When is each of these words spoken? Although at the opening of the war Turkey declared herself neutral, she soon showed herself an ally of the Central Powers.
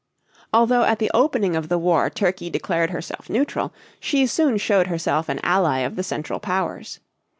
Although 0.51 0.81
at 0.85 0.97
the 0.97 1.11
opening 1.13 1.55
of 1.55 1.69
the 1.69 1.77
war 1.77 2.09
Turkey 2.09 2.49
declared 2.49 2.89
herself 2.89 3.29
neutral, 3.29 3.71
she 3.99 4.25
soon 4.25 4.57
showed 4.57 4.87
herself 4.87 5.29
an 5.29 5.39
ally 5.43 5.81
of 5.81 5.95
the 5.95 6.01
Central 6.01 6.39
Powers. 6.39 6.99